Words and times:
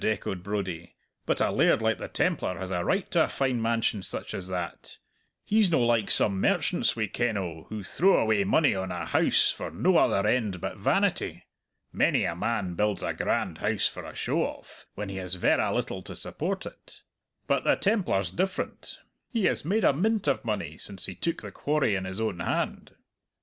echoed 0.03 0.41
Brodie. 0.41 0.95
"But 1.27 1.39
a 1.41 1.51
laird 1.51 1.79
like 1.83 1.99
the 1.99 2.07
Templar 2.07 2.57
has 2.57 2.71
a 2.71 2.83
right 2.83 3.07
to 3.11 3.25
a 3.25 3.27
fine 3.27 3.61
mansion 3.61 4.01
such 4.01 4.33
as 4.33 4.47
that! 4.47 4.97
He's 5.45 5.69
no' 5.69 5.79
like 5.85 6.09
some 6.09 6.41
merchants 6.41 6.95
we 6.95 7.07
ken 7.07 7.37
o' 7.37 7.65
who 7.69 7.83
throw 7.83 8.17
away 8.17 8.43
money 8.43 8.73
on 8.73 8.91
a 8.91 9.05
house 9.05 9.51
for 9.51 9.69
no 9.69 9.97
other 9.97 10.27
end 10.27 10.59
but 10.59 10.75
vanity. 10.77 11.43
Many 11.93 12.23
a 12.23 12.35
man 12.35 12.73
builds 12.73 13.03
a 13.03 13.13
grand 13.13 13.59
house 13.59 13.87
for 13.87 14.03
a 14.03 14.15
show 14.15 14.41
off, 14.41 14.87
when 14.95 15.09
he 15.09 15.17
has 15.17 15.35
verra 15.35 15.71
little 15.71 16.01
to 16.01 16.15
support 16.15 16.65
it. 16.65 17.03
But 17.45 17.63
the 17.63 17.75
Templar's 17.75 18.31
different. 18.31 18.97
He 19.29 19.45
has 19.45 19.63
made 19.63 19.83
a 19.83 19.93
mint 19.93 20.27
of 20.27 20.43
money 20.43 20.79
since 20.79 21.05
he 21.05 21.13
took 21.13 21.43
the 21.43 21.51
quarry 21.51 21.93
in 21.93 22.05
his 22.05 22.19
own 22.19 22.39
hand." 22.39 22.95